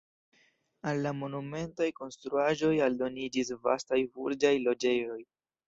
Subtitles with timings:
[0.91, 5.23] Al la monumentaj konstruaĵoj aldoniĝis vastaj burĝaj loĝejoj.